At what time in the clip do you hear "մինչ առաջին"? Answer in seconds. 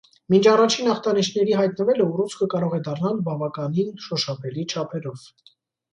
0.33-0.87